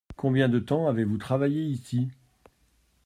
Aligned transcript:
Combien 0.15 0.49
de 0.49 0.57
temps 0.57 0.87
avez-vous 0.87 1.19
travaillé 1.19 1.61
ici? 1.63 2.07